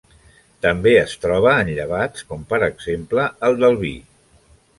També 0.65 0.93
es 1.01 1.13
troba 1.25 1.53
en 1.65 1.69
llevats 1.75 2.25
com, 2.31 2.47
per 2.55 2.61
exemple, 2.69 3.27
el 3.51 3.61
del 3.65 3.79
vi. 3.85 3.95